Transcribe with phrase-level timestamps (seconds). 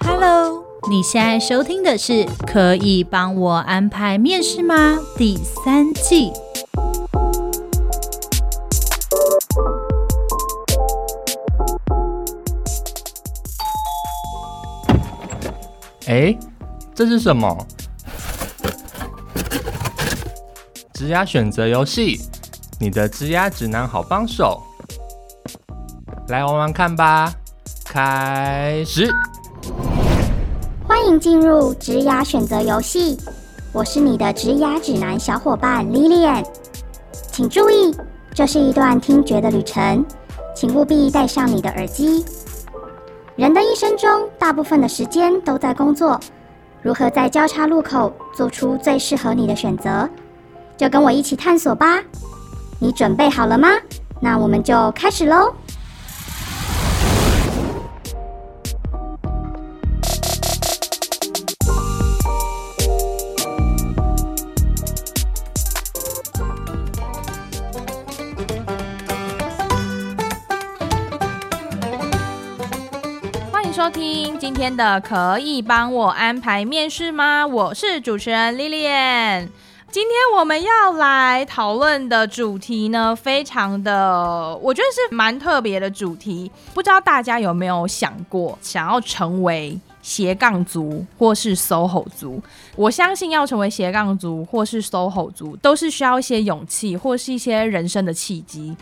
[0.00, 2.12] Hello，你现在收听的是
[2.46, 6.32] 《可以帮我安排面试吗》第三季。
[16.06, 16.38] 哎，
[16.94, 17.66] 这是什么？
[20.94, 22.22] 职涯选择游戏，
[22.80, 24.62] 你的职涯指南好帮手，
[26.28, 27.32] 来玩玩看吧。
[27.84, 29.08] 开始。
[30.86, 33.16] 欢迎进入职涯选择游戏，
[33.72, 36.44] 我是你的职涯指南小伙伴 Lilian。
[37.30, 37.96] 请注意，
[38.34, 40.04] 这是一段听觉的旅程，
[40.52, 42.24] 请务必戴上你的耳机。
[43.36, 46.18] 人的一生中，大部分的时间都在工作，
[46.82, 50.08] 如何在交叉路口做出最适合你的选择？
[50.76, 52.02] 就跟我一起探索吧，
[52.80, 53.68] 你准备好了吗？
[54.18, 55.54] 那我们就开始喽。
[73.86, 77.46] 收听今天的，可以帮我安排面试吗？
[77.46, 79.48] 我是主持人 Lilian。
[79.92, 86.50] 今天我们要来讨论的主题呢，非常的，我觉得是蛮特别的主题。
[86.74, 92.40] 不知道大家有没有想过，想要成为斜杠族或是 SOHO 族，
[92.76, 98.76] 我相信要成为斜杠族或是 SOHO 族，都是需要一些勇气或是一些人生的契机。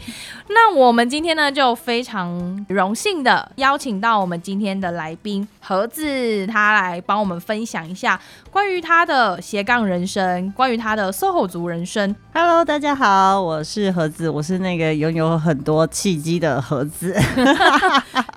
[0.48, 8.20] 那我们今天呢，就非常荣幸的邀请到我们今天的来宾盒子，他来帮我们分享一下
[8.54, 12.14] 关于他的斜杠人生，关于他的 SOHO 族人生。
[12.32, 17.12] Hello，大家好，我是盒子，我是那个拥有很多契机的盒子。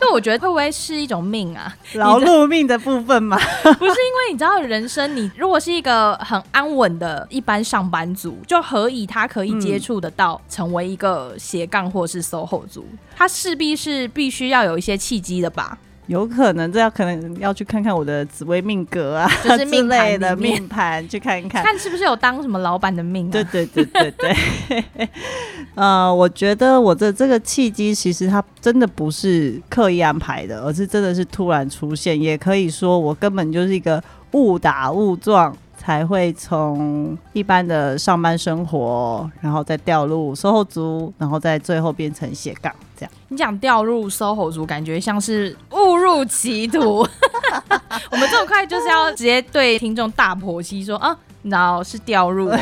[0.01, 1.71] 那我觉得会不会是一种命啊？
[1.93, 2.75] 劳碌命的。
[2.79, 15.77] 部分嘛， 不是因为你知道，人生你如果是一个很安稳的一般上班族，就何以他可以接触得到成为一个斜杠或是 SOHO 族，他势必是必须要有一些契机的吧。
[16.07, 23.31] 有可能，这要可能要去看看我的紫微命格啊，就是命类的命盘去看一看，看是不是有当什么老板的命啊。
[23.31, 25.09] 对对对对对。
[25.75, 32.19] 呃，我觉得我的这个契机其实它真的不是刻意安排的，而是真的是突然出现。
[32.19, 35.55] 也可以说，我根本就是一个误打误撞。
[35.87, 43.11] 才会从一般的上班生活，然后再掉入 SOHO 族，然后再最后变成斜杠这样。
[43.29, 47.07] 你讲掉入 SOHO 族，感觉像是误入歧途。
[48.11, 51.17] 我们这么快就是要直接对听众大婆媳说啊。
[51.43, 52.57] 然后是掉入、哦，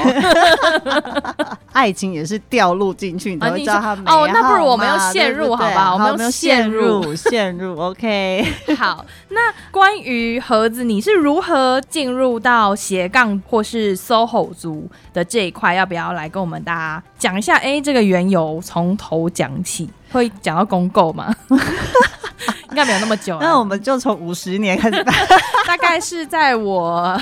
[1.73, 4.29] 爱情也是掉入进去，你都知道他哦。
[4.31, 5.93] 那不如我们要陷入，好吧？
[5.93, 7.77] 我们要陷入，陷入。
[7.81, 8.45] OK。
[8.77, 15.73] 好，那关于盒子，你是如何进入到斜杠或是 SOHO 族的这一块？
[15.73, 17.55] 要不要来跟我们大家讲一下？
[17.57, 21.35] 哎，这个缘由从头讲起，会讲到公购吗？
[22.71, 25.13] 应该没有那么久，那我们就从五十年开始吧。
[25.65, 27.17] 大概是在我，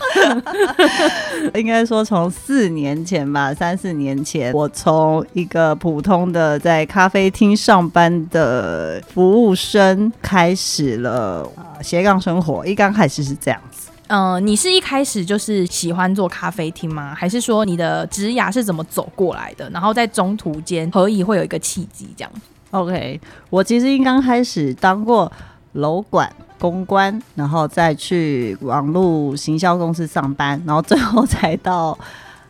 [1.55, 11.49] 应该说从四年前吧，三四年前，我从一个普通的在咖啡厅上班的服务生开始了
[11.81, 12.65] 斜杠生活。
[12.65, 13.89] 一刚开始是这样子。
[14.07, 17.15] 嗯、呃，你是一开始就是喜欢做咖啡厅吗？
[17.15, 19.69] 还是说你的职涯是怎么走过来的？
[19.69, 22.31] 然后在中途间何以会有一个契机这样
[22.71, 25.31] ？OK，我其实一刚开始当过
[25.73, 31.97] 楼管、公关，然后再去网络行销公司上班，然后最后才到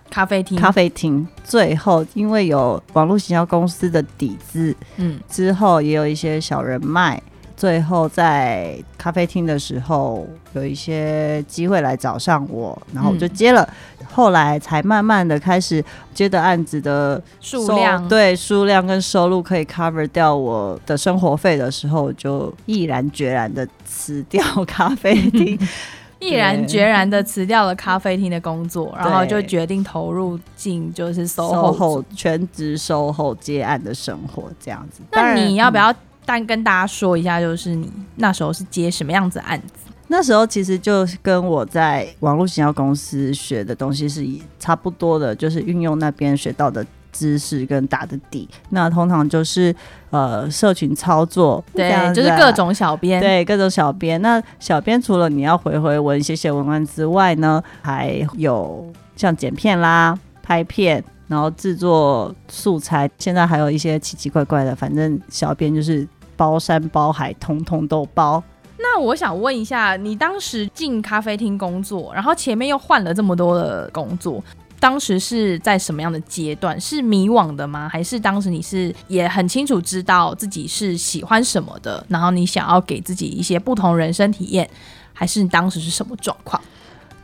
[0.10, 0.58] 咖啡厅。
[0.58, 7.22] 咖啡厅最后因为有网络行销公司的底子，嗯，之后也有一些小人脉。
[7.64, 13.66] 最后在咖啡厅的时候，有一些机会来找上我，然后我就接了。
[14.02, 15.82] 嗯、后来才慢慢的开始
[16.14, 25.58] 接的案子的数量，对数量跟收入可以 cover 掉我的生活费的时候，我就毅然决然的辞掉咖啡厅，
[26.20, 35.02] 毅然决然的辞掉了咖啡厅的工作，然后就决定投入进就是 SOHO 全职 SOHO 接案的生活这样子。
[35.14, 35.96] 那你要不要？
[36.26, 39.92] 但跟大家说一下，就是你那时候是接什么样子的案子？
[40.08, 44.24] 那时候其实就跟我在网络行销公司学的东西是
[44.60, 48.48] 差不多的，就是运用那边学到的知识跟打的底。
[48.70, 49.74] 那通常就是
[50.12, 54.22] 呃，社群操作，对，就是各种小编，对，各种小编。
[54.22, 58.86] 那小编除了你要回回文、写写文案之外呢，还有
[59.16, 61.04] 像剪片啦、拍片。
[61.26, 68.44] 然后制作素材，现在还有一些奇奇怪怪的，反正小编就是包山包海，通通都包。
[68.78, 74.44] 那我想问一下，你当时进咖啡厅工作，然后前面又换了这么多的工作，
[74.80, 76.80] 当时是在什么样的阶段？
[76.80, 77.88] 是迷惘的吗？
[77.88, 84.70] 还是当时你是也很清楚知道自己是喜欢什么的，然后你想要给自己一些不同人生体验？
[85.14, 86.62] 还是你当时是什么状况？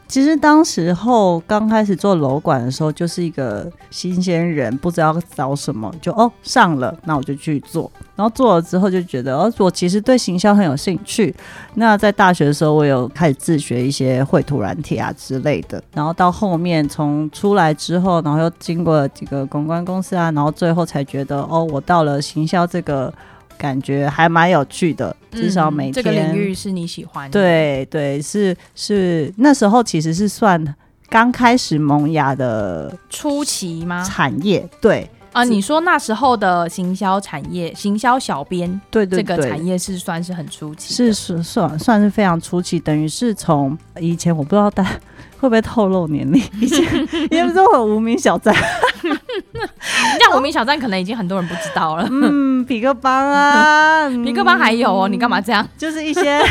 [0.09, 7.89] 其实当时候刚开始做楼管的时候，就是一个新鲜人，不知道找什么，就哦上了，那我就去做。
[8.15, 11.33] 然后做了之后就觉得，哦，我其实对行销很有兴趣。
[11.75, 15.81] 那在大学的时候，我有开始自学一些绘图软体啊之类的。
[15.94, 23.13] 然后到后面从出来之后，然后又经过了几个公关公司啊，然后最后才觉得，哦，我到了行销这个。
[23.59, 27.33] 感觉还蛮有趣的，至少每天、嗯、这个领域是你喜欢的。
[27.38, 30.75] 对对，是是那时候其实是算
[31.09, 34.01] 刚开始萌芽的初期吗？
[34.03, 44.89] 产业对啊，你说那时候的行销产业，行销小编，对对对，这个产业是算是很初期，是是算算是非常初期，等于是从以前我不知道大家
[45.39, 46.83] 会不会透露年龄，以前
[47.31, 48.53] 也不是很无名小站。
[49.01, 52.05] 这样无名小站可能已经很多人不知道了。
[52.11, 55.65] 嗯，皮克邦啊， 皮克邦还有哦，你干嘛这样？
[55.77, 56.41] 就是一些，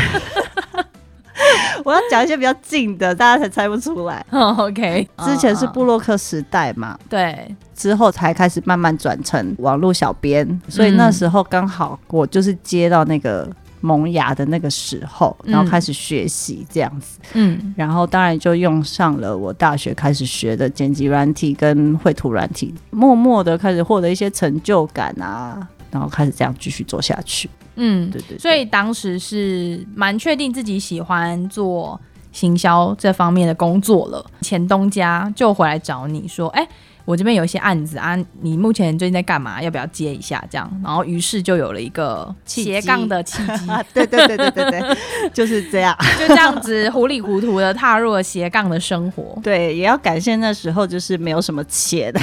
[1.85, 4.25] 我要讲一些比较近的，大家才猜不出来。
[4.31, 13.49] Oh, OK，之前是布洛克时代嘛，对，之后才开始慢慢转成网络小编，所以那时候刚好我就是接到那个。
[13.81, 31.99] 萌芽的那个时候，然后开始学习这样子，嗯，然后当然就用上了我大学开始学的剪辑软体跟绘图软体，默默的开始获得一些成就感啊，然后开始这样继续做下去，嗯，对，对对，所以当时是蛮确定自己喜欢做
[32.31, 36.67] 行销这方面的工作了，前东家就回来找你说，哎。
[37.05, 39.59] 我这边有一些案子啊，你目前最近在干嘛？
[39.63, 40.45] 要不要接一下？
[40.47, 43.65] 这样，然后于是就有了一个斜杠的契机。
[43.91, 44.97] 对对对对对对，
[45.33, 49.35] 就是这样，就这样子糊里糊涂的踏入了斜杠的生活。
[49.41, 52.21] 对，也要感谢那时候就是没有什么钱的，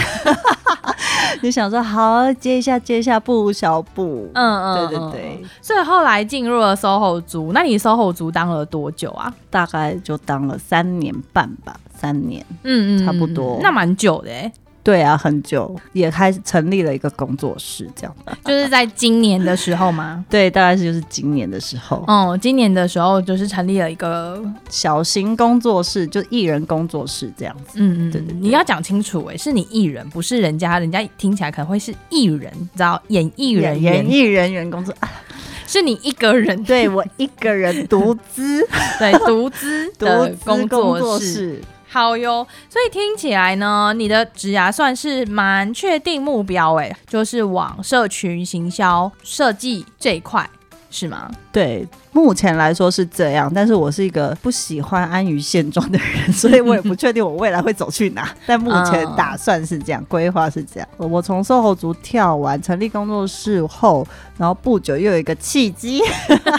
[1.42, 4.30] 就想说好接一下接一下，不小步。
[4.34, 5.44] 嗯嗯，对对对。
[5.60, 9.32] 所以后来进入了 SOHO 族，那你 SOHO 族当了多久啊？
[9.50, 12.44] 大概就当了三年半吧，三年。
[12.64, 13.58] 嗯嗯，差不多。
[13.62, 14.52] 那蛮久的哎。
[14.86, 20.24] 对啊，很久也开始成立了一个工作室，这样就是在今年的时候吗？
[20.30, 22.04] 对，大概是就是今年的时候。
[22.06, 27.78] 哦，今年的时候就是成立了一个小型工作室，就艺人工作室这样子。
[27.80, 34.94] 嗯嗯，对，对对，你要讲清楚哎，是你艺人，不是人家，人家听起来可能会是艺人，你知道演艺人员、演艺人员工作，
[35.66, 38.64] 是你一个人，对我一个人独资，
[39.00, 41.60] 对独资的工作室。
[41.96, 50.46] 好哟，所以听起来呢，你的职涯算是蛮确定目标哎，就是往社群行销设计这一块，
[50.90, 51.30] 是吗？
[51.50, 58.30] 对，目前来说是这样，但是我是一个不喜欢安于现状的人，所以我也不确定我未来会走去哪。
[58.44, 60.88] 但目前打算是这样，规划是这样。
[60.98, 64.06] 我从 SOHO 族跳完，成立工作室后，
[64.36, 66.02] 然后不久又有一个契机，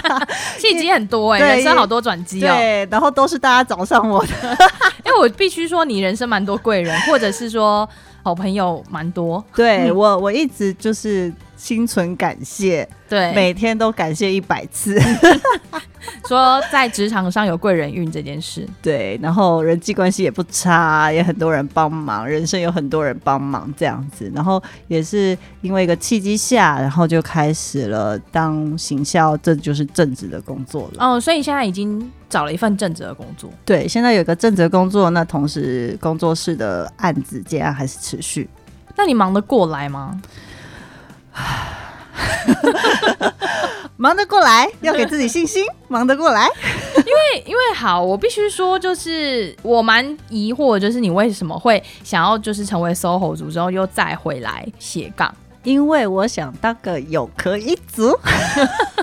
[0.58, 2.56] 契机很多 哎，人生好多转机哦。
[2.56, 4.58] 对，然后都是大家找上我的，
[5.20, 7.88] 我必须说，你人生蛮多贵人，或者是说
[8.24, 9.44] 好朋友蛮多。
[9.56, 11.34] 对我，我一直就是。
[11.58, 14.98] 心存感谢，对，每天都感谢一百次。
[16.26, 31.06] 说在职场上有贵人运这件事， 对，然后人际关系也不差，也很多人帮忙，人生有很多人帮忙这样子，然后也是因为一个契机下，然后就开始了当行销，这就是正职的工作了。
[31.06, 33.50] 哦，所以现在已经找了一份正职的工作。
[33.66, 38.48] 对，现在有一个正职的工作，那同时工作室的案子接案还是持续。
[38.96, 40.20] 那你忙得过来吗？
[43.98, 45.66] 忙得过来，要给自己信心。
[45.90, 46.48] 忙得过来，
[46.98, 55.34] 因为因为好，我必须说，就是我蛮疑惑，就是你为什么会想要就是成为 SOHO 族之后又再回来斜杠？
[55.64, 58.18] 因为我想当个有壳一族。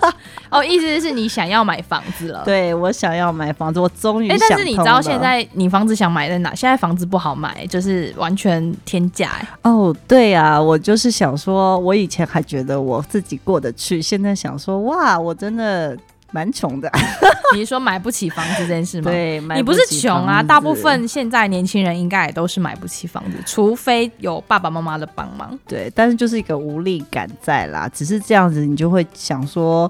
[0.54, 2.42] 哦，意思是你想要买房子了？
[2.44, 4.30] 对，我想要买房子，我终于。
[4.30, 6.54] 哎、欸，但是你知道现在你房子想买在哪？
[6.54, 9.32] 现在房子不好买，就是完全天价。
[9.62, 15.96] 哦，对啊，我就是想说，我以前还觉得我自己过得去，现在想说，哇，我真的。
[16.32, 16.90] 蛮穷的，
[17.54, 19.08] 你是说买不起房子这件事吗？
[19.08, 25.56] 对，你不是穷啊，大部分现在年轻人应该也都是买不起房子，除非有爸爸妈妈的帮忙。
[25.64, 29.88] 对，但是就是一个无力感在啦，只是这样子，你就会想说，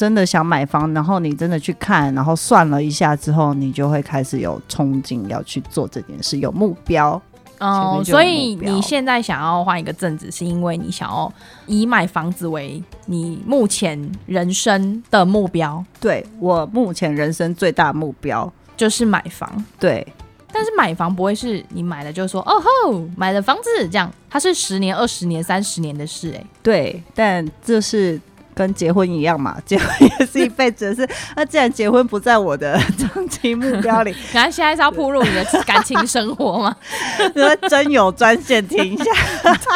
[0.00, 7.20] 真的想买房，然后你真的去看，然后算了一下之后，你就会开始有憧憬要去做这件事，有目标。
[7.58, 11.30] 哦，所以你现在想要换一个正职，是因为你想要
[11.66, 15.84] 以买房子为你目前人生的目标？
[16.00, 19.62] 对，我目前人生最大目标就是买房。
[19.78, 20.06] 对，
[20.50, 26.42] 但是买房不会是你买了就说哦吼，买了房子这样，它是十年、二十年、三十年的事哎。
[26.62, 28.18] 对，但这是。
[28.54, 29.88] 跟结婚一样嘛，结婚
[30.18, 31.08] 也是一辈子的事。
[31.36, 36.76] 那既然结婚不在我的 长期目标里， 然后现在是要步入你的感情生活吗？
[37.68, 39.04] 真有专线听一下。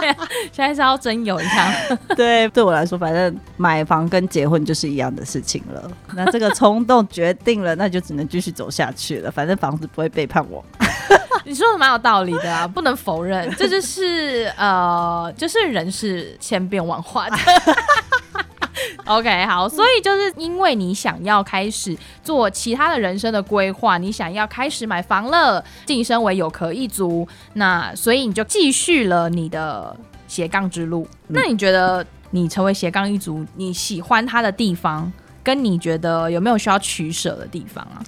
[0.01, 1.73] 对啊，现在是要真有一下。
[2.17, 5.91] 对，对我来说，反正买房跟结婚就是一样的事情了。
[6.15, 9.31] 那这个冲动决定了，那就只能继续走下去了。
[9.31, 10.65] 反正房子不会背叛我。
[11.47, 17.37] 你说的蛮有道理的啊，不能否认，这就是呃，就是人是千变万化的。
[19.07, 29.95] OK，好，所以就是因为你想要开始做其他的人生的规划，你想要开始买房了，晋升为有壳一族，那所以你就继续了你的
[30.27, 31.07] 斜杠之路。
[31.29, 31.35] 嗯。
[31.35, 38.03] 那你觉得你成为斜杠一族，你喜欢他的地方，跟你觉得有没有需要取舍的地方啊？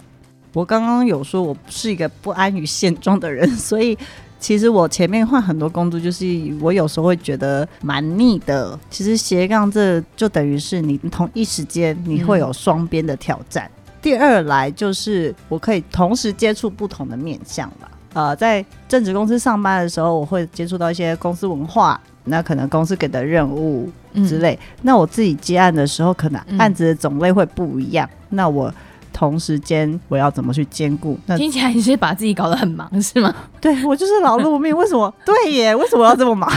[0.55, 3.97] 我刚刚有说我不是一个不安于现状的人，所以。
[4.39, 6.27] 其实我前面换很多工作，就是
[6.61, 8.79] 我有时候会觉得蛮腻的。
[8.91, 13.69] 其实斜杠这就等于是你同一时间你会有双边的挑战。
[13.75, 13.93] 嗯。
[14.03, 17.91] 第二来就是我可以同时接触不同的面向吧。
[18.13, 23.91] 呃，在正职公司上班的时候，我会接触到一些公司文化，那可能公司给的任务
[24.27, 24.55] 之类。
[24.55, 24.79] 嗯。
[24.83, 28.09] 那我自己接案的时候，可能案子的种类会不一样。
[28.13, 28.37] 嗯。
[28.37, 28.73] 那我。
[29.17, 31.19] 同时间我要怎么去兼顾？
[31.25, 33.35] 那听起来你是把自己搞得很忙是吗？
[33.59, 34.77] 对，我就是劳碌命。
[34.77, 35.11] 为什么？
[35.25, 36.51] 对耶，为什么要这么忙？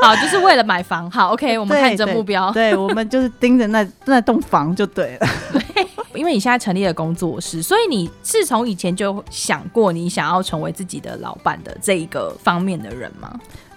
[0.00, 1.10] 好，就是为了买房。
[1.10, 2.50] 好，OK，我们看着目标。
[2.52, 5.28] 对，我们就是盯着那那栋房就对了。
[5.52, 5.86] 对，
[6.18, 13.30] 因为你现在成立了工作室，所以你是从以前就想过你想要成为自己的老板的这一个方面的人吗？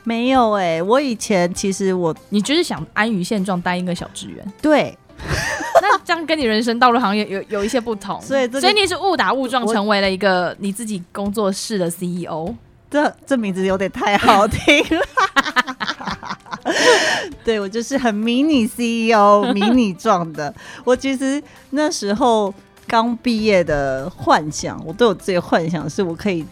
[0.06, 4.54] 没有哎，我以前其实我，你就是想安于现状，当一个小职员。
[4.62, 4.98] 对。
[5.82, 12.54] 那这样跟你人生道路行业有有一些不同，所以所以你是误打误撞成为了一个你自己工作室的 CEO。
[12.90, 15.06] 这这名字有点太好听了。
[17.44, 20.54] 对，我就是很迷你 CEO，迷你状的。
[20.84, 22.54] 我其实那时候
[22.88, 26.46] 刚毕业的幻想，我对我自己的幻想是我可以。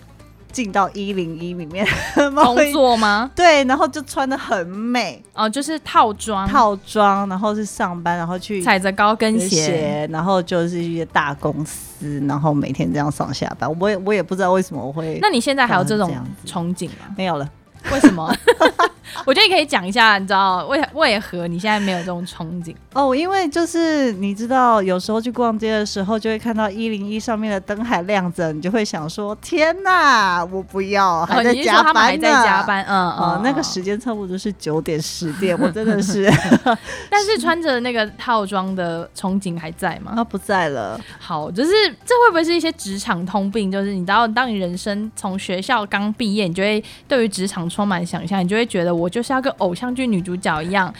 [0.55, 1.85] 进到一零一里面
[2.33, 3.29] 工作吗？
[3.35, 13.69] 对，然后就穿的很美哦，就是套装，套装，然后是上班，然后去踩着高跟鞋，然后就是一些大公司，然后每天这样上下班。
[13.81, 15.19] 我也我也不知道为什么我会。
[15.21, 16.09] 那你现在还有这种
[16.45, 17.13] 憧憬吗？
[17.17, 17.45] 没有了。
[17.91, 18.33] 为什么？
[19.25, 23.15] 我觉得你可以讲一下，你知道为为何你现在没有这种憧憬哦？
[23.15, 31.99] 因为就是你知道，有时候去逛街的时候，就会看到一零一上面的灯还亮着，你就会想说：天哪，我不要，还在加班呢。
[31.99, 36.31] 哦，还在加班，嗯嗯，嗯，那个时间差不多是九点十点，我真的是。
[37.09, 40.13] 但是穿着那个套装的憧憬还在吗？
[40.15, 40.99] 啊，不在了。
[41.19, 41.71] 好，就是
[42.05, 43.71] 这会不会是一些职场通病？
[43.71, 49.09] 就是你知道，当你人生从学校刚毕业，你就会对于职场充满想象，你就会觉得我。
[49.15, 50.93] 就是要跟偶像剧女主角一样，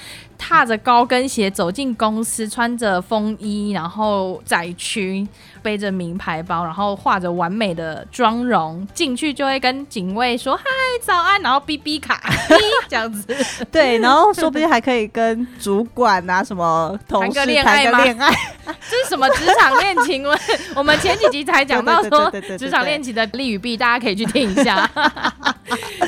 [0.47, 5.27] 踏着高跟鞋走进公司，穿着风衣，然后窄裙，
[5.63, 10.63] 背着名牌包，然后画着完美的妆容进去，就会跟警卫说“嗨，
[11.01, 13.35] 早安”，然后哔哔卡哔这样子。
[13.71, 18.03] 对，然后说不定还可以跟主管啊什么 谈个恋爱吗？
[18.03, 18.31] 恋爱，
[18.87, 20.39] 这是什么职场恋情文？
[20.75, 24.87] 我们前几集才讲到说职场恋情的利与弊，大家可以去听一下。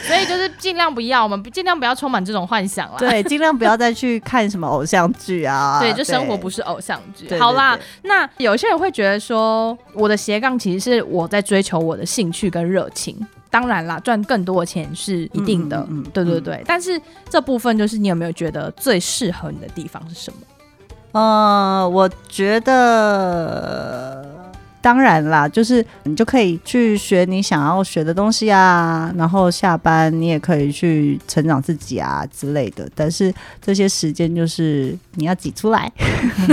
[0.04, 3.00] 所以就是尽量不要，我们尽量不要充满这种幻想了。
[3.00, 5.80] 对，尽量不要再去看什么偶像剧啊。
[5.80, 7.40] 对，就生活不是偶像剧。
[7.40, 13.16] 好啦，那有些人会觉得说，我的斜杠其实是我在追求我的兴趣跟热情。
[13.50, 15.88] 当然啦，赚更多的钱是一定的。
[15.90, 16.56] 嗯，对对对。
[16.56, 20.40] 嗯，但是这部分就是你有没有觉得最适合你的地方是什么？
[21.14, 24.26] 呃，我觉得。
[24.80, 32.88] 当然啦，就是你就可以去学你想要学的东西啊，然后下班你也可以去成长自己啊之类的。
[32.96, 35.92] 但是这些时间就是你要挤出来。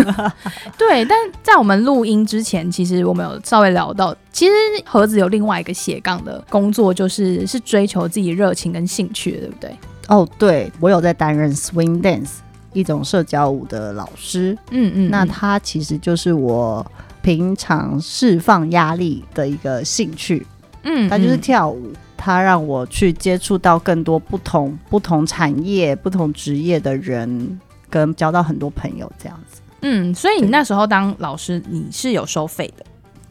[0.77, 4.53] 对，但在我们录音之前，其实我们有稍微聊到，其实
[4.85, 9.79] 盒子有另外一个斜杠的工作，就是是追求自己热情跟兴趣的，对不对？
[10.09, 12.39] 哦，对，我有在担任 swing dance
[12.73, 14.59] 一种社交舞的老师。
[14.71, 16.85] 嗯嗯，那他其实就是我。
[17.25, 20.47] 平常释放压力的一个兴趣，
[20.83, 29.63] 嗯，它就是跳舞，它让我去接触到更多不同不同产业、不同职业的人，跟交到很多朋友这样子。
[29.81, 32.85] 嗯，所以你那时候当老师，你是有收费的？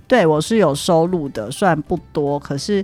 [0.08, 2.84] 对，我是有收入的，虽然不多，可是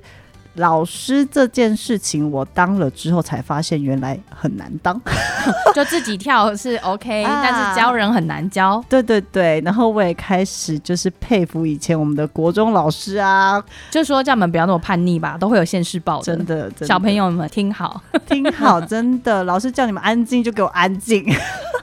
[0.60, 5.00] 老师这件事情，我当了之后才发现，原来很难当。
[5.74, 8.84] 就自己跳是 OK， 啊、但是教人很难教。
[8.90, 16.24] 对对对，然后我也开始就是佩服以前我们的国中老师啊，就说叫你们不要那么叛逆吧，都会有现世报的。
[16.24, 21.26] 真的，真的小朋友们听好， 听好，真的，老师叫你们安静就给我安静。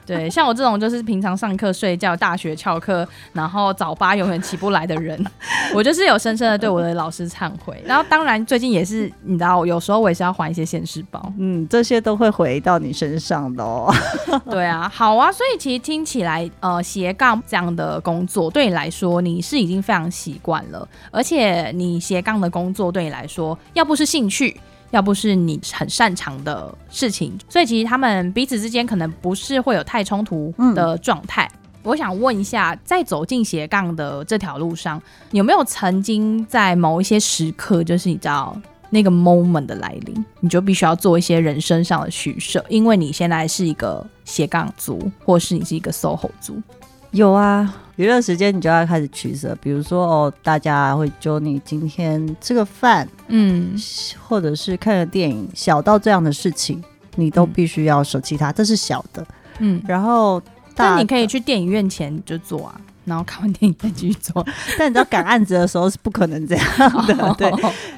[0.07, 5.23] 对，像我这种就是平常上课睡觉，大学翘课，然后早八永远起不来的人，
[5.75, 7.83] 我就是有深深的对我的老师忏悔。
[7.85, 11.33] 然后当然最近也是，你知道，有时候我也是要还一些现世报。
[11.39, 13.93] 嗯，这些都会回到你身上的哦。
[14.49, 24.59] 对啊，好啊，所以其实听起来，呃，斜杠这样的工作对你来说，你是已经非常习惯了，而且你斜杠的工作对你来说，要不是兴趣。
[24.91, 31.49] 要不是你很擅长的事情，所以其实他们彼此之间可能不是会有太冲突的状态。
[31.53, 31.59] 嗯。
[31.83, 35.01] 我想问一下，在走进斜杠的这条路上，
[35.31, 46.61] 有没有曾经在某一些时刻，就是你知道那个 moment 的来临，你就必须要做一些人生上的取舍，因为你现在是一个斜杠族，或是你是一个 SOHO 族。
[47.13, 53.75] 有啊，娱乐时间你就要开始取舍，比如说哦，大家会揪你今天吃个饭，嗯，
[54.29, 56.83] 或者是看个电影，小到这样的事情，
[57.15, 59.27] 你都必须要舍弃它，嗯，这是小的，
[59.61, 60.41] 嗯，然后
[60.75, 62.81] 但你可以去电影院前就做啊。
[63.07, 64.45] 然后看完电影再继续做，
[64.79, 67.51] 但你知道赶案子的时候是不可能这样的， 对，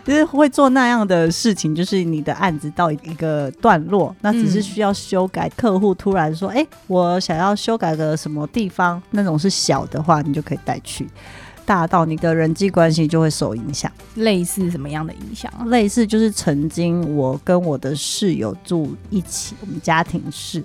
[0.04, 11.08] 就是会做那样的事情，就是你的案子到一个段落，那只是需要修改，客户突然说，哎，我想要修改个什么地方，那种是小的话，你就可以带去，
[11.64, 13.90] 大到你的人际关系就会受影响。
[14.16, 15.64] 类似什么样的影响啊？
[15.66, 20.62] 类似就是曾经我跟我的室友住一起，我们家庭式。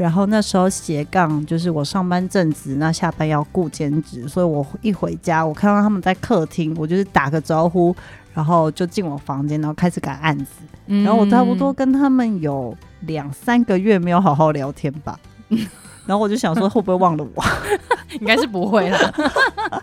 [0.00, 7.94] 然后那时候斜杠就是我上班正职，那下班要顾兼职，所以我一回家，我看到他们在客厅，我就是打个招呼，
[8.32, 10.46] 然后就进我房间，然后开始赶案子。
[10.86, 15.20] 嗯、然后我差不多跟他们有两三个月没有好好聊天吧，
[16.06, 17.44] 然后我就想说会不会忘了我？
[18.18, 18.98] 应该是不会啦。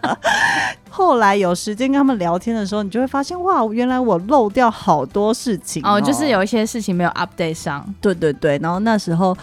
[0.90, 7.86] 后来有时间跟他们聊天的时候，你就会发现哇，原来我漏掉好多事情哦，哦就是有一些事情没有 update 上。
[8.02, 9.38] 对对对，然后那时候。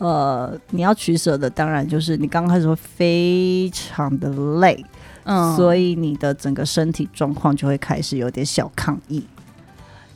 [0.00, 4.82] 呃，你要取舍的当然就是你刚开始会非常的累，
[5.24, 9.22] 嗯，所以你的整个身体状况就会开始有点小抗议。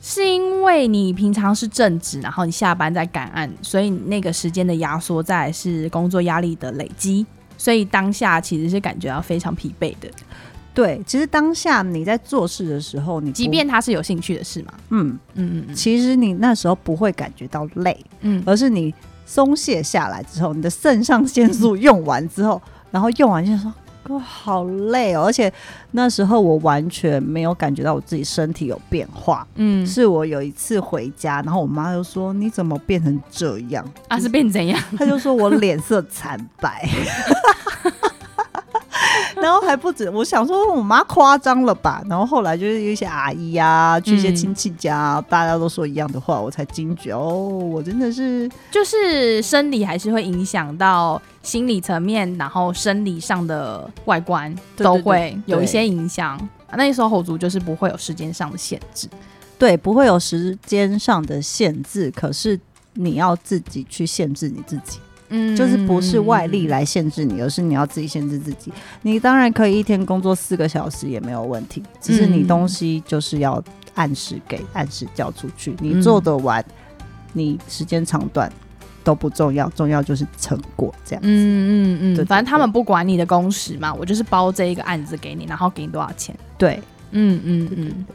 [0.01, 7.23] 是因为你平常是正职，然后你下班在赶案，所以那个时间的压缩，在是工作压力的累积，
[7.55, 10.09] 所以当下其实是感觉到非常疲惫的。
[10.73, 18.91] 对，其实当下你在做事的时候，你即便他是有兴趣的事嘛，嗯嗯嗯，其实你那时候不会感觉到累，嗯，而是你。
[19.25, 22.61] 松懈下来之后，你的肾上腺素用完之后，
[22.91, 23.73] 然后用完就说
[24.07, 25.51] ：“我好累哦！”而且
[25.91, 29.45] 那时候我完全没有感觉到我自己身体有变化。
[29.55, 34.79] 嗯，是我有一次回家，然后我妈就说：“你怎么变成这样？”啊，是变怎样？
[34.97, 36.87] 她就说我脸色惨白。
[39.41, 42.01] 然后还不止，我想说我妈夸张了吧？
[42.09, 56.39] 然后后来就是有一些阿姨啊，去一些亲戚家，嗯，大家都说一样的话，我才惊觉哦，我真的是就是生理还是会影响到心理层面，然后生理上的外观都会有一些影响。
[56.77, 59.07] 那时候 SOHO 族就是不会有时间上的限制，
[59.57, 62.59] 对，不会有时间上的限制，可是
[62.93, 64.99] 你要自己去限制你自己。
[65.29, 68.71] 嗯，就是不是外力来限制你，而是你要自己限制自己。
[69.01, 73.63] 你当然可以一天工作四个小时也没有问题，只是你东西就是要
[73.95, 75.75] 按时给，按时交出去。
[75.79, 76.63] 你做得完，
[77.33, 78.51] 你时间长短
[79.03, 81.27] 都不重要，重要就是成果这样子。
[81.27, 86.35] 嗯嗯嗯，对，反正他们不管你的工时嘛，我就是包这一个案子给你，然后给你多少钱。
[86.57, 86.79] 对，
[87.11, 88.05] 嗯嗯嗯。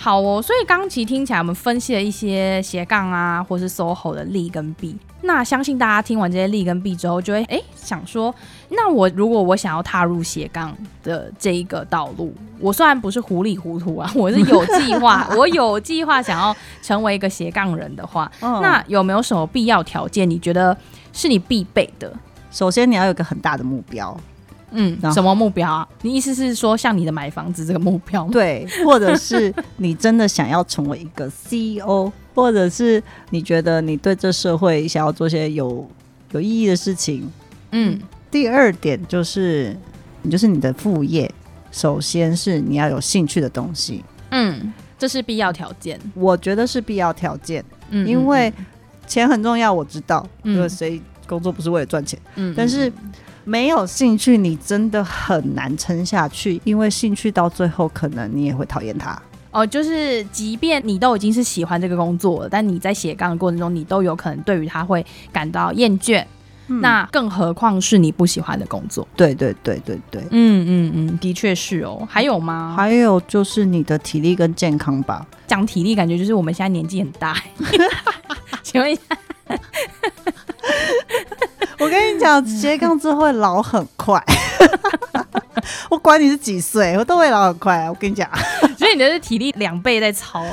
[0.00, 4.96] 好哦，所以刚其实听起来，我们分析了一些斜杠啊，或是 SOHO 的利跟弊。
[5.22, 8.32] 那相信大家听完这些利跟弊之后，就会哎想说，
[8.68, 20.30] 那我如果我想要踏入斜杠的这一个道路，我虽然不是糊里糊涂啊， 我是有计划，我有计划想要成为一个斜杠人的话， 那有没有什么必要条件？
[20.30, 20.74] 你觉得
[21.12, 22.10] 是你必备的？
[22.52, 24.16] 首先，你要有一个很大的目标。
[24.70, 25.88] 嗯，什么目标啊？
[26.02, 28.30] 你意思是说像你的买房子这个目标吗？
[28.32, 35.88] 对，或者是 你真的想要成为一个 CEO，或者是你觉得你对这社会想要做些有
[36.32, 37.30] 有意义的事情。
[37.72, 37.98] 嗯，
[38.30, 39.76] 第二点就是，
[40.22, 41.30] 你就是你的副业，
[41.70, 44.04] 首先是你要有兴趣的东西。
[44.30, 45.98] 嗯，这是必要条件。
[46.14, 47.64] 我觉得是必要条件。
[47.90, 48.52] 嗯，因为
[49.06, 52.18] 钱很重要，我知道，因为谁工作不是为了赚钱？
[52.34, 52.92] 嗯，但是。
[53.44, 59.18] 没有兴趣，你真的很难撑下去，因为兴趣到最后可能你也会讨厌它。
[59.50, 66.22] 哦，就是即便你都已经是喜欢这个工作了，但你在斜杠的过程中，你都有可能对于它会感到厌倦。
[66.66, 69.08] 嗯、那更何况是你不喜欢的工作？
[69.16, 72.06] 对对对对对，嗯嗯嗯，的确是哦。
[72.10, 72.74] 还有吗？
[72.76, 75.26] 还有就是你的体力跟健康吧。
[75.46, 77.34] 讲体力，感觉就是我们现在年纪很大。
[78.62, 79.02] 请问一下，
[81.78, 84.22] 我跟你讲，斜杠之后会老很快。
[85.90, 87.88] 我管你是几岁，我都会老很快！
[87.88, 88.28] 我跟你讲，
[88.78, 90.44] 所以你的是体力两倍在操。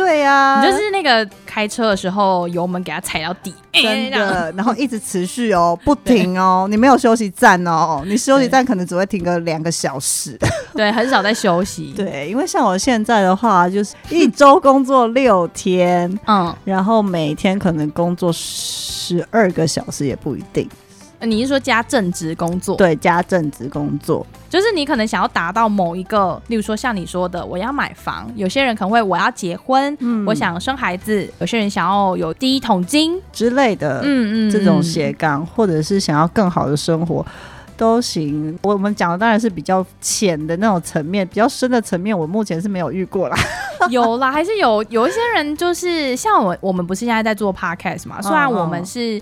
[0.00, 10.38] 对呀、啊，你就是那个开车的时候油门给它踩到底，真的，然后一直持续哦，不停哦，你没有休息站哦，你休息站可能只会停个两个小时，
[10.74, 11.92] 对，很少在休息。
[11.96, 20.68] 对，因为像我现在的话，就是一周工作六天，嗯，然后每天可能工作十二个小时也不一定。
[21.22, 22.76] 你是说加正职工作？
[22.76, 37.24] 对，加正职工作，就是你可能想要达到某一个，例如说像你说的，我要买房，有些人可能会我要结婚，嗯，我想生孩子，有些人想要有第一桶金之类的，嗯嗯，这种斜杠，或者是想要更好的生活
[37.76, 38.58] 都行。
[38.62, 43.36] 我们讲的当然是比较浅的那种层面，比较深的层面，我目前是没有遇过啦。
[43.90, 48.22] 有啦，还是有有一些人就是像我，我们不是现在在做 podcast 嘛？
[48.22, 49.20] 虽然我们是。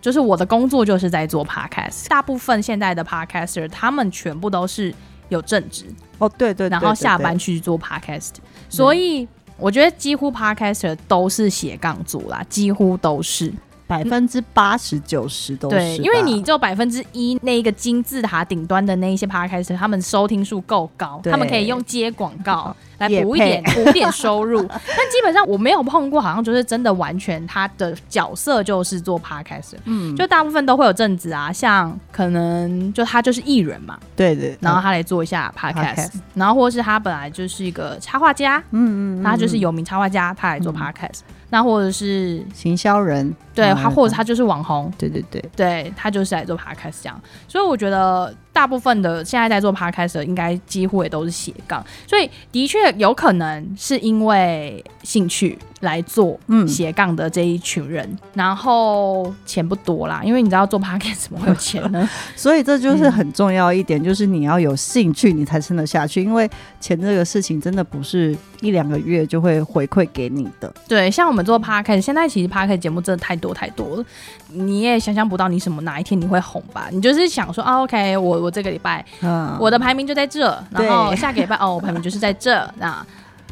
[0.00, 4.94] 就是我的工作就是在做 podcast，大部分现在的 podcaster 他们全部都是
[5.28, 5.84] 有正职。
[6.18, 8.30] 哦，对对，然后下班去做 podcast，
[8.68, 13.52] 所以我觉得几乎 podcaster 都是斜杠族啦，几乎都是。
[13.88, 24.62] 百分之八十九十都是，对，因为你就百分之一那一个金字塔顶端的那一些 podcast，他们收听数够高，他们可以用接广告来补一点补一点收入。
[24.68, 24.78] 但
[25.10, 41.20] 基本上我没有碰过，好像就是真的完全他的角色就是做 podcast，嗯，就大部分都会有正职啊，像可能就他就是艺人嘛，对对，然后他来做一下 podcast，然后或是他本来就是一个插画家，嗯嗯，他就是有名插画家，他来做 podcast。
[41.50, 48.34] 那或者是行销人，对，他或者他就是网红，对对对，对他就是来做 podcast 这样，所以我觉得。
[48.58, 62.10] 大部分的现在在做 podcast 的，应该几乎也都是斜杠，所以的确有可能是因为兴趣来做斜杠的这一群人，嗯、然后钱不多啦，因为你知道做 podcast 怎么会有钱呢？
[62.34, 70.74] 所以这就是很重要一点，嗯、就是你要有兴趣，你才撑得下去，因为钱这个事情真的不是一两个月就会回馈给你的。
[70.88, 74.04] 对，像我们做 podcast，现在其实 podcast 节目真的太多太多了，
[74.48, 76.88] 你也想象不到你什么哪一天你会红吧？
[76.90, 78.47] 你就是想说啊，OK，我。
[78.47, 83.04] 我这个礼拜，嗯，我的排名就在这，然后下个礼拜哦， 我排名就是在这，那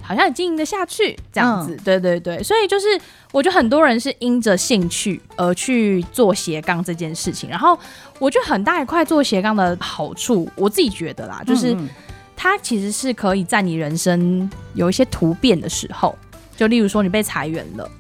[0.03, 2.87] 好像也经营得下去，这样子，嗯、对对对，所以就是
[3.33, 7.79] 我觉得很多人是因着兴趣而去做斜杠这件事情，然后
[8.19, 11.77] 我觉得很大一块做斜杠的好处，我自己觉得啦，就是
[12.37, 16.17] 它其实是可以在你人生有一些突变的时候，
[16.57, 17.91] 就例如说你被裁员了。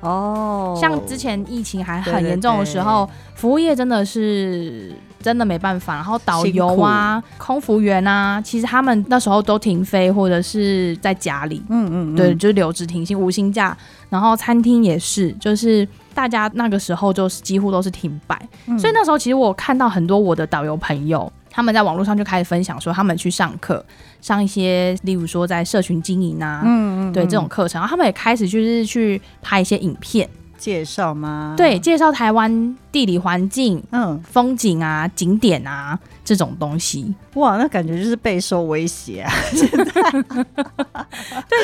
[0.00, 4.92] 哦，像之前疫情还很严重的时候，对对对，服务业真的是
[5.26, 5.96] 真的没办法。
[5.96, 13.76] 然后导游啊、空服员啊，其实他们那时候都停飞或者是在家里，嗯，嗯嗯，对，就是留职停薪、无薪假。
[14.08, 18.40] 然后餐厅也是，就是大家那个时候就是几乎都是停摆。
[18.66, 23.84] 嗯、所以那时候其实我看到很多我的导游朋友，他们在网络上就开始分享说，他们去上课。
[24.22, 31.54] 上一些，例如说在社群经营啊，嗯，嗯，嗯，对这种课程，然后他们也开始就是去拍一些影片介绍吗？
[31.56, 37.14] 对，介绍台湾地理环境、嗯，风景啊、景点啊这种东西。
[37.34, 39.32] 哇，那感觉就是备受威胁啊！
[39.52, 40.24] 现在，对，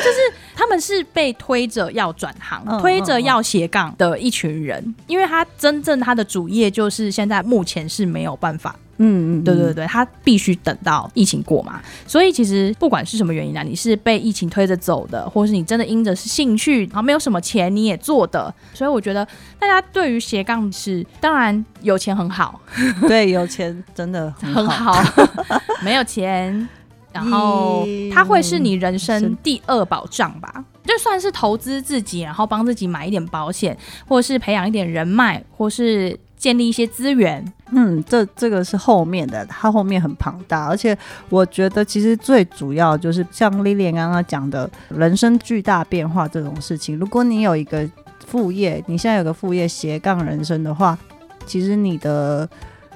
[0.01, 8.75] 就是他们是被推着要转行、嗯、推着要斜杠的一群人，嗯、因为他真正他的主业就是现在目前是没有办法。
[8.97, 19.27] 嗯嗯，对对对，他必须等到疫情过嘛，所以其实不管是什么原因啊，你是被疫情推着走的，或是你真的因着是兴趣，然后没有什么钱你也做的，所以我觉得
[19.57, 22.61] 大家对于斜杠是，当然有钱很好，
[23.07, 25.61] 对，有钱真的很好，很好。
[25.83, 26.69] 没有钱，
[27.11, 33.75] 然后它会是你人生第二保障吧，就算是投资自己，然后帮自己买一点保险，
[34.07, 36.17] 或是培养一点人脉，或是。
[36.43, 40.97] 建立一些资源，嗯，这这个是后面的，它后面很庞大，而且
[41.29, 46.99] 我觉得其实最主要就是像 Lilian 刚刚讲的人生巨大变化这种事情。
[46.99, 47.89] 如果你有一个
[48.27, 50.99] 副业，你现在有个副业斜杠人生的话，
[51.45, 52.49] 其实你的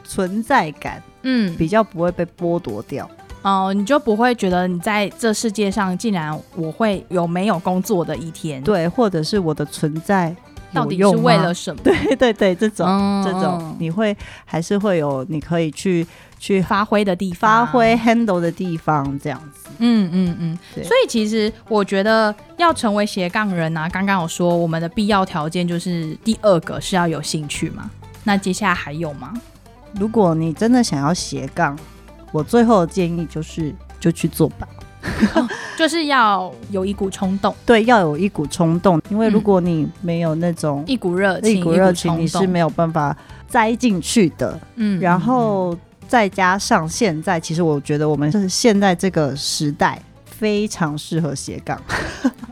[0.03, 3.10] 存在感，嗯，比较不会被剥夺掉。
[3.43, 10.36] 哦、呃，你就不会觉得你在这世界上竟然我会有没有工作的一天，对，或者是我的存在。
[10.73, 11.82] 到底是为了什么？
[11.84, 16.06] 对对对，这种、嗯、这种你会还是会有你可以去
[16.38, 19.69] 去发挥的地方，发挥 handle 的地方，这样子。
[19.80, 20.58] 嗯嗯嗯。
[20.84, 27.89] 所以其实我觉得要成为斜杠人啊，刚刚有说我们的必要条件就是第二个是要有兴趣嘛。
[28.23, 29.34] 那接下来还有吗？
[29.93, 31.77] 如果你真的想要斜杠，
[32.32, 34.67] 我最后的建议就是就去做吧。
[35.36, 43.15] 哦， 就是要有一股冲动，对，要有一股冲动，因为如果你没有那种、嗯、一股热情，一股热情，你是没有办法
[43.48, 44.60] 栽进去的。
[44.76, 50.02] 嗯，然后再加上现在，其实我觉得我们是现在这个时代。
[50.38, 51.80] 非常适合斜杠。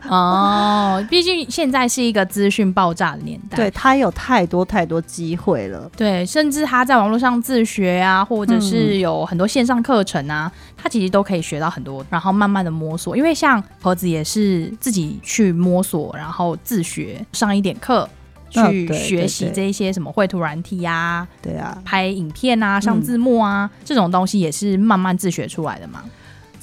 [0.08, 13.16] 哦，毕竟现在是一个资讯爆炸的年代，对，他有太多太多机会了，对，甚至他在网络上自学啊，或者是有很多线上课程啊，他、嗯、其实都可以学到很多，然后慢慢的摸索。
[13.16, 18.08] 因为像盒子也是自己去摸索，然后自学上一点课，
[18.48, 26.04] 去学习这一些什么绘图软体呀，对啊，拍影片啊，上字幕啊，嗯、这种东西也是慢慢自学出来的嘛。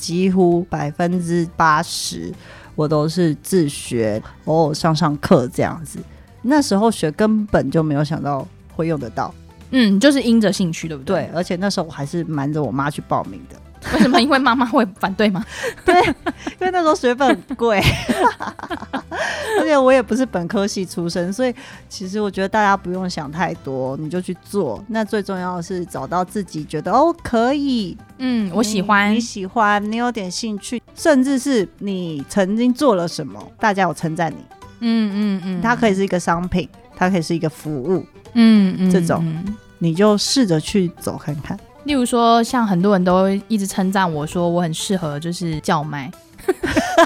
[0.04, 2.30] 几乎百分之八十，
[2.76, 5.98] 我都是自学，偶尔上上课这样子。
[6.42, 9.34] 那时候学根本就没有想到会用得到，
[9.72, 11.28] 嗯，就是因着兴趣，对不对？
[11.28, 13.56] 对，而且那时候我还是瞒着我妈去报名的。
[13.93, 14.22] 为什么？
[14.22, 15.43] 因为妈妈会反对吗？
[15.86, 17.82] 对，因为那时候学费很贵，
[19.60, 21.54] 而且我也不是本科系出身，所以
[21.89, 24.84] 其实我觉得大家不用想太多，你就去做。
[24.88, 34.38] 那最重要的是找到自己觉得哦可以，嗯，我喜欢，你喜欢，你有点兴趣，甚至是你曾经做了什么，大家有称赞你，
[34.80, 39.26] 嗯嗯嗯，它可以是一个商品，它可以是一个服务，嗯嗯，这种
[39.80, 41.60] 你就试着去走看看。
[41.86, 46.10] 例如说，像很多人都一直称赞我说我很适合就是叫卖，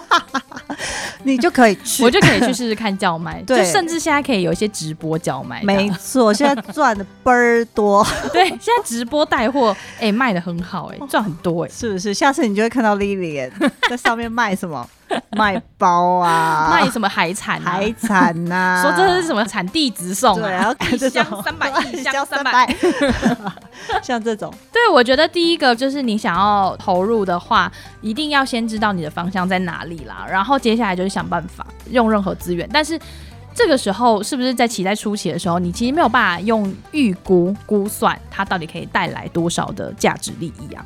[1.23, 12.13] 你就可以去，我就可以去试试看叫卖， 对，就甚至现在可以有一些直播叫卖，没错，现在赚的倍儿多， 对，现在直播带货，哎、欸，卖的很好、欸，哎，赚很多、欸，哎，是不是？
[12.13, 13.51] 下次你就会看到 Lilian
[13.89, 14.87] 在上面卖什么。
[15.37, 17.71] 卖包啊，卖什么海产、啊？
[17.71, 20.41] 海产呐、啊， 说这是什么产地直送、啊？
[20.41, 22.75] 对，然后 一箱三百，一箱三百，
[24.01, 24.53] 像这种。
[24.71, 32.67] 对，我觉得第一个就是你想要投入的话，一定要先知道你的方向在哪里啦，然后接下来就是想办法用任何资源。
[32.73, 32.99] 但是
[33.55, 40.85] 这个时候是不是在期待初期的时候，你其实没有办法用预估估算它到底可以带来多少的价值利益啊？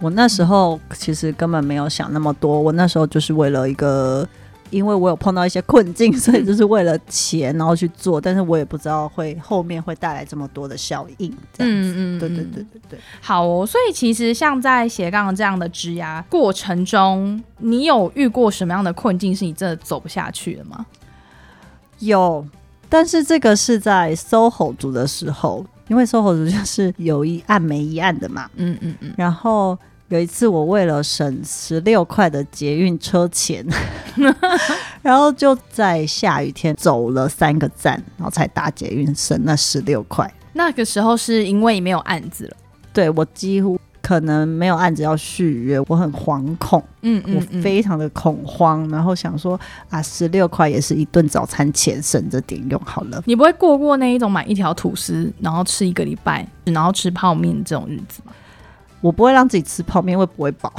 [0.00, 4.26] 我那时候其实根本没有想那么多，我那时候就是为了一个，
[4.70, 11.36] 因为我有碰到一些困境，所以就是为了钱然后去做，但是我也不知道会后面会带来这么多的效应。
[11.52, 12.98] 这样子，嗯嗯，对对对对对。
[13.20, 20.86] 好哦，所以其实像在斜杠这样的职涯过程中，你有遇过什么样的困境是你真的走不下去了吗？
[21.98, 22.46] 有，
[22.88, 25.66] 但是这个是在 SOHO 族的时候。
[25.88, 29.12] 因为 SOHO 族就是有一案没一案的嘛，嗯嗯嗯。
[29.16, 29.76] 然后
[30.08, 33.66] 有一次我为了省十六块的捷运车钱，
[35.02, 40.32] 然后就在下雨天走了三个站，然后才搭捷运省那十六块。
[40.54, 42.56] 那个时候是因为没有案子了，
[42.92, 43.78] 对，我几乎。
[44.08, 53.22] 可能没有案子要续约，我很惶恐，嗯，嗯，嗯，我非常的恐慌，然后想说啊，十六块也是一顿早餐钱，省着点用好了。
[53.26, 58.32] 你不会过过那一种买一条吐司，然后吃一个礼拜，然后吃泡面这种日子吗？
[59.02, 60.72] 我不会让自己吃泡面，会不会饱？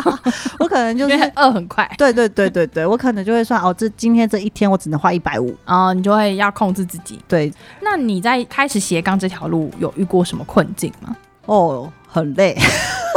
[0.60, 1.90] 我可能就是饿很快。
[1.96, 7.18] 对对对对对，我可能就会算哦，这今天这一天我只能花一百五，啊，你就会要控制自己。
[7.26, 11.16] 对，那你在开始斜杠这条路有遇过什么困境吗？
[11.46, 11.92] 哦。
[12.08, 12.56] 很累，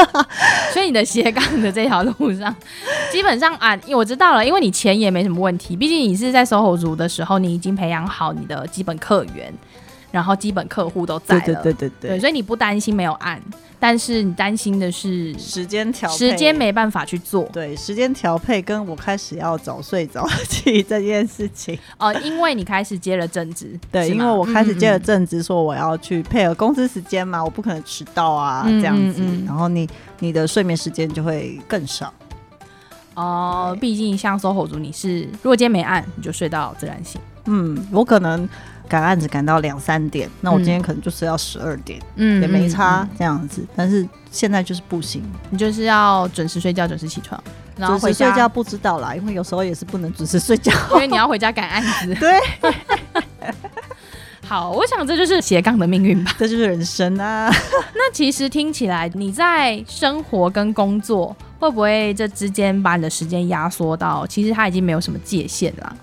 [0.73, 2.53] 所以你的斜杠的这条路上，
[3.09, 9.53] 基本上啊，我知道了，因为你钱也没什么问题，毕竟你是在 SOHO 族的时候，你已经培养好你的基本客源。
[10.11, 13.41] 然后基本客户都在了，对对对对对，对，所以你不担心没有案，
[13.79, 17.43] 但是你担心的是时间调，时间没办法去做。
[17.53, 21.77] 对，时间调配跟我开始要早睡早起这件事情。
[21.99, 29.23] 哦，因为你开始接了正职，对，因为我开始接了正职，说我要去配合公司时间嘛，我不可能迟到啊，这样子。
[29.45, 29.87] 然后你
[30.19, 32.11] 你的睡眠时间就会更少。
[33.13, 37.21] 哦，毕竟像 SOHO 族，你是如果今天没按，你就睡到自然醒。
[37.45, 38.49] 嗯，我可能。
[38.89, 43.63] 赶案子赶到两三点，那我今天可能就是要十二点，嗯，也没差这样子。
[43.75, 47.41] 但是现在就是不行，你就是要准时睡觉，准时起床，
[47.77, 52.15] 然后睡觉不知道啦，因为有时候也是不能准时睡觉， 因为你要回家赶案子。
[52.15, 52.39] 对，
[54.43, 57.47] 好，我想这就是斜杠的命运吧， 这就是人生啊。
[57.93, 65.95] 那其实听起来你在生活跟工作会不会这之间把你的时间压缩到，其实它已经没有什么界限了？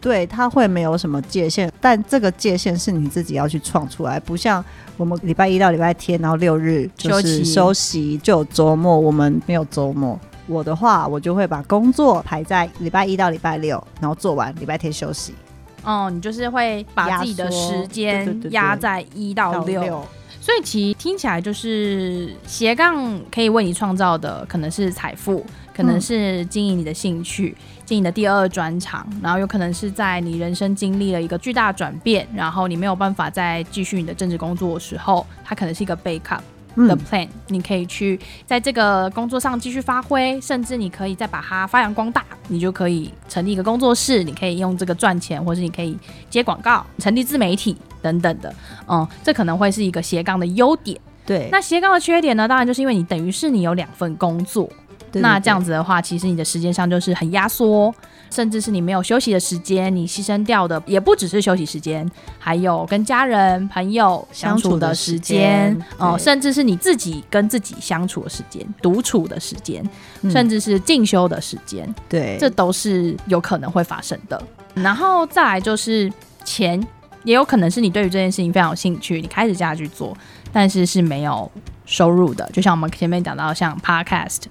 [0.00, 4.64] 对，它会没有什么界限，但这个界限是你自己要去创出来，不像
[4.96, 10.18] 我们礼拜一到礼拜天，然后六日就是休息，就有周末，我们没有周末。
[10.46, 15.34] 我的话，我就会把工作排在礼拜一到礼拜六，然后做完，礼拜天休息。
[15.82, 20.06] 哦，你就是会把自己的时间压在一到六，
[20.40, 25.44] 所以其实听起来就是斜杠可以为你创造的可能是财富，
[25.76, 36.40] 可能是经营你的兴趣，嗯、经营的第二专长，然后有可能是在你人生经历了一个巨大转变，然后你没有办法再继续你的政治工作的时候，它可能是一个 backup。
[36.76, 45.96] 的 plan，你可以去在这个工作上继续发挥，甚至你可以再把它发扬光大，你就可以成立一个工作室，你可以用这个赚钱，或是你可以
[46.28, 48.54] 接广告、成立自媒体等等的。
[48.86, 51.00] 嗯，这可能会是一个斜杠的优点。
[51.24, 52.46] 对，那斜杠的缺点呢？
[52.46, 54.68] 当然就是因为你等于是你有两份工作。
[55.12, 57.94] 对对对，那这样子的话，其实你的时间上就是很压缩，
[58.30, 69.82] 甚至是你没有休息的时间，你牺牲掉的也不只是休息时间，还有跟家人朋友相处的时间哦，甚至是你自己跟自己相处的时间、独处的时间，
[70.30, 74.42] 甚至是进修的时间，对，这都是有可能会发生的。
[74.74, 76.12] 然后再来就是
[76.44, 76.84] 钱，
[77.24, 80.14] 也有可能是你对于这件事情非常有兴趣，你开始下去做，
[80.52, 81.50] 但是是没有
[81.86, 84.42] 收入的，就像我们前面讲到像 Podcast。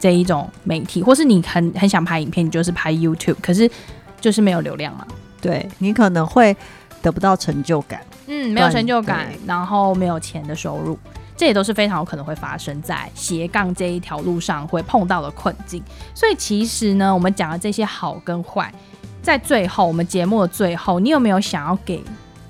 [0.00, 3.70] 这一种媒体，或是你很很想拍影片，你就是拍 YouTube，可是
[4.20, 5.06] 就是没有流量嘛。
[5.40, 6.56] 对，你可能会
[7.00, 10.98] 得不到成就感，嗯，没有成就感，然后没有钱的收入，
[11.36, 15.82] 这也都是非常有可能会发生在斜杠这一条路上会碰到的困境。
[16.14, 18.72] 所以其实呢，我们讲的这些好跟坏，
[19.22, 22.02] 在最后我们节目的最后，你有没有想要给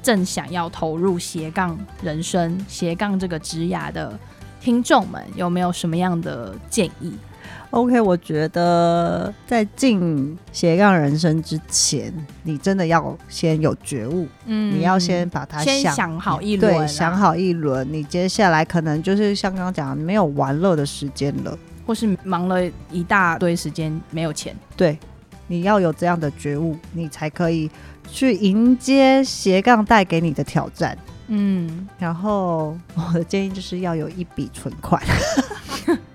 [0.02, 4.18] 正想要投入斜杠人生、斜杠这个职涯的
[4.60, 7.12] 听众们，有没有什么样的建议
[7.70, 14.26] ？OK，我觉得在进斜杠人生之前，你真的要先有觉悟。
[14.46, 17.86] 嗯，你要先把它想，先想好一轮，对，想好一轮。
[17.92, 21.56] 你接下来可能就是像刚刚讲的，没有玩乐的时间了，
[21.86, 24.54] 或是忙了一大堆时间没有钱。
[24.76, 24.98] 对，
[25.46, 27.70] 你要有这样的觉悟，你才可以
[28.10, 30.98] 去迎接斜杠带给你的挑战。
[31.28, 35.00] 嗯，然后我的建议就是要有一笔存款。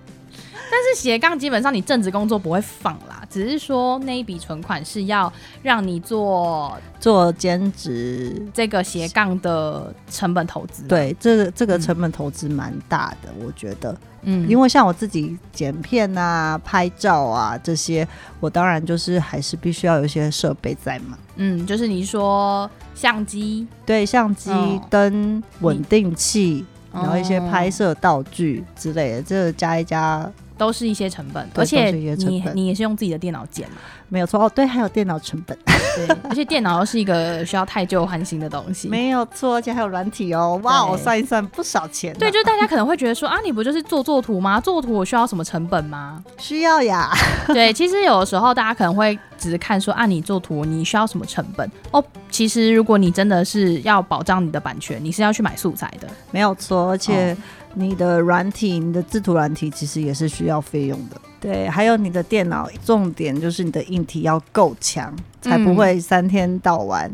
[0.96, 10.84] 斜杠基本上你正职工作不会放啦，只是说那一笔存款是要让你做做兼职这个斜杠的成本投资。
[10.84, 13.96] 对，这个这个成本投资蛮大的，嗯，我觉得。
[14.28, 18.08] 嗯，因为像我自己剪片啊、拍照啊这些，
[18.40, 21.18] 我当然就是还是必须要有一些设备在嘛。
[21.36, 24.52] 嗯，就是你说相机，对，相机、
[24.90, 30.32] 灯、稳定器，然后一些拍摄道具之类的，这个加一加。
[30.58, 33.78] 都是一些成本，而且你你也是用自己的电脑剪嘛？
[34.08, 42.16] 没有错哦，对，还有电脑成本，对，而且电脑又是一个需要太旧换新的东西，没有错，而且还有软体哦，哇，我算一算不少钱。
[42.18, 44.62] 对，就是大家可能会觉得说啊，你不就是做做图吗？
[44.62, 46.24] 做图我需要什么成本吗？
[46.38, 47.12] 需要呀。
[47.48, 52.04] 对， 其实有的时候大家可能会只是看说啊，你做图你需要什么成本哦？
[52.30, 57.34] 其实如果你真的是要保障你的版权，你是要去买素材的，没有错，而且。
[57.34, 57.38] 哦
[57.76, 61.22] 你的软体，你的制图软体其实也是需要费用的。
[61.40, 67.08] 对，还有你的电脑，重点就是你的硬体要够强，才不会三天到晚，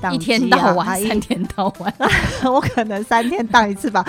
[0.00, 1.94] 嗯啊、一天到晚，三天到晚，
[2.44, 4.04] 我可能三天当一次吧，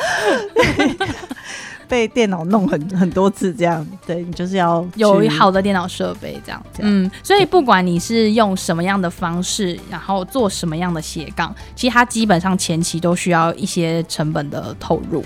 [1.88, 3.86] 被电脑弄很很多次这样。
[4.08, 6.66] 对，你就是要有好的电脑设备这样。
[6.80, 15.24] 嗯，所以不管你是用什么样的方式，然后做什么样的斜杠，其实它基本上前期都需要一些成本的投入。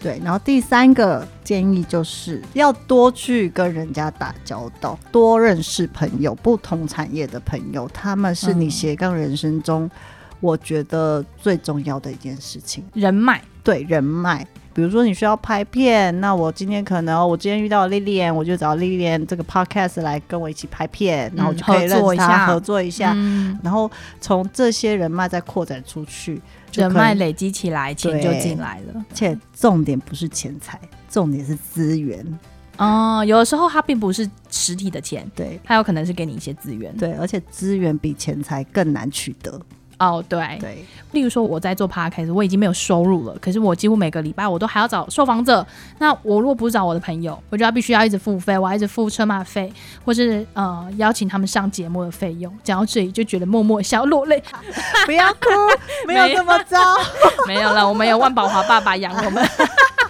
[0.00, 9.90] 对，然后第三个建议就是要多去跟人家打交道，多认识朋友，不同产业的朋友，他们是你斜杠人生中，
[10.40, 12.84] 我觉得最重要的一件事情。
[12.92, 14.46] 人脉，对，人脉。
[14.76, 26.42] 比如说你需要拍片，那我今天可能我今天遇到 Lilian，我就找 Lilian 这个 Podcast 来跟我一起拍片，然后就可以认识他，合作一下，嗯，然后从这些人脉再扩展出去。
[26.74, 28.92] 人脉累积起来，钱就进来了。
[28.96, 32.22] 而且重点不是钱财，重点是资源。
[32.76, 36.94] 哦，有的时候它并不是实体的钱，对，它有可能是给你一些资源。
[36.98, 39.58] 对，而且资源比钱财更难取得。
[39.98, 45.66] 哦，对对，例如说我在做 podcast，我已经没有收入了，可是我几乎每个礼拜我都还要找受访者。
[45.98, 49.72] 那我如果不是找我的朋友，我就要必须要一直付费，我要一直付车马费，
[50.04, 52.52] 或是呃邀请他们上节目的费用。
[52.62, 54.42] 讲到这里就觉得默默想要落泪，
[55.06, 55.48] 不要哭，
[56.06, 56.78] 没有这么糟，
[57.48, 59.42] 没有了，我们有万宝华爸爸养我们。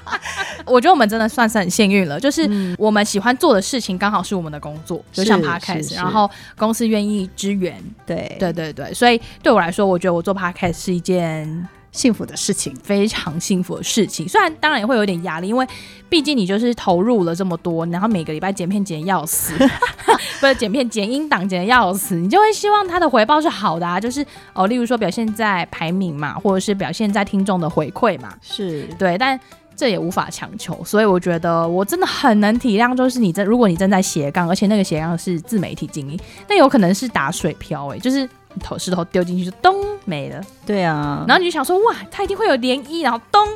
[0.66, 8.36] 我觉得我们真的算是很幸运了，就是我们喜欢做的事情刚好是我们的工作，就像 Podcast，然后公司愿意支援，对。
[8.38, 11.68] 对对对，所以对我来说，我觉得我做 Podcast 是一件。
[11.92, 14.28] 幸福的事情，非常幸福的事情。
[14.28, 15.66] 虽然当然也会有点压力，因为
[16.10, 19.54] 毕竟你就是投入了这么多，然后每个礼拜剪片剪得要死，
[20.38, 28.86] 不是剪片剪音档剪得要死，你就会希望它的回报是好的啊，就是哦，例如说表现在排名嘛，或者是表现在听众的回馈嘛，是。
[28.98, 29.40] 对，但
[29.76, 30.82] 这也无法强求。
[30.84, 36.18] 所以我觉得我真的很能体谅，就是你正如果你正在斜杠，而且那个斜杠是自媒体经营，
[36.48, 38.28] 那有可能是打水漂哎、欸，就是。
[38.58, 43.46] 头石头丢进去就咚没了，对啊，然后你就想说哇，它一定会有涟漪，然后咚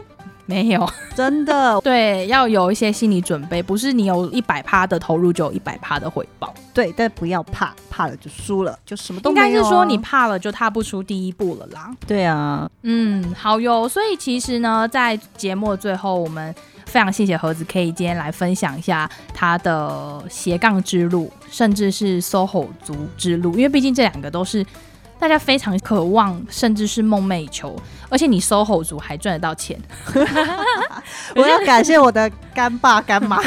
[0.50, 0.84] 没有，
[1.14, 9.48] 真的， 对，要有一些心理准备，不是你有一百趴的投入就有一百趴的回报，对，但不要怕，怕了就输了，就什么都没有、啊。
[9.48, 11.94] 应该是说你怕了就踏不出第一步了啦。
[12.04, 16.52] 对啊，嗯，好哟，所以其实呢，在节目的最后，我们
[16.86, 24.66] 非常谢谢盒子可以今天来分享一下他的斜杠之路，甚至是 SOHO 族之路，因为毕竟这两个都是。
[25.20, 27.76] 大家非常渴望，甚至是梦寐以求，
[28.08, 29.78] 而且你 SOHO 族还赚得到钱，
[31.36, 33.38] 我要感谢我的干爸干妈，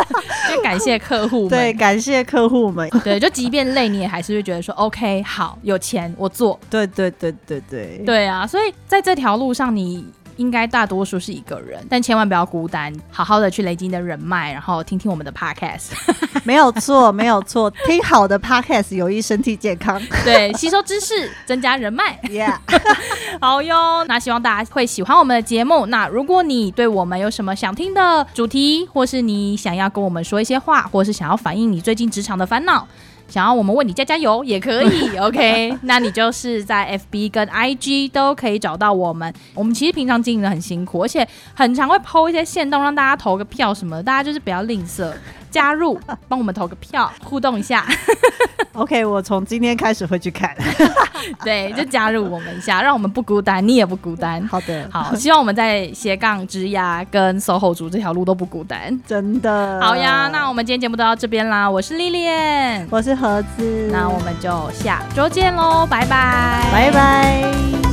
[0.48, 10.04] 就感谢客户们，对，感谢客户们，对，就即便累，你也还是会觉得说，OK，好，有钱我做，对对对对对，对啊，所以在这条路上你。
[10.36, 15.90] 应该大多数是一个人，但千万不要孤单，好好的去累积你的人脉，然后听听我们的 podcast，
[16.44, 22.56] 没有错，没有错，听好的 podcast 有益身体健康，对，吸收知识， 增加人脉，Yeah，
[23.40, 24.04] 好哟。
[24.08, 25.86] 那希望大家会喜欢我们的节目。
[25.86, 32.86] 那如果你对我们有什么想听的主题，或是你想要跟我们说一些话，或是想要反映你最近职场的烦恼。
[33.32, 35.74] 想要我们为你加加油也可以， OK？
[35.84, 39.32] 那你就是在 FB 跟 IG 都可以找到我们。
[39.54, 45.10] 我们其实平常经营的很辛苦，而且很常会 PO 一些线动，让大家投个票什么的，大家就是不要吝啬。
[45.52, 47.86] 加入，帮我们投个票，互动一下。
[48.72, 50.56] OK，我从今天开始会去看。
[51.44, 54.44] 对，就加入我们一下，让我们不孤单，你也不孤单。
[54.48, 58.98] 好的，好，希望我们在斜杠职涯跟 SOHO 族这条路都不孤单。
[59.06, 59.78] 真的。
[59.82, 61.70] 好呀，那我们今天节目都到这边啦。
[61.70, 67.91] 我是 Lilian，我是盒子，那我们就下周见喽，拜拜，拜拜。